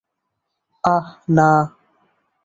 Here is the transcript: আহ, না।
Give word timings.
আহ, 0.83 1.05
না। 1.29 1.49